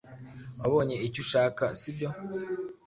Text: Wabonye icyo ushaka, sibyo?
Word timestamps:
Wabonye 0.59 0.95
icyo 1.07 1.19
ushaka, 1.25 1.63
sibyo? 1.79 2.09